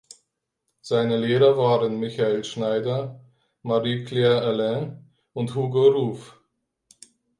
[0.81, 3.23] Seine Lehrer waren Michael Schneider,
[3.61, 6.41] Marie-Claire Alain und Hugo Ruf.